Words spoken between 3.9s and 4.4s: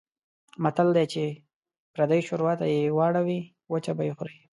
به یې خورې.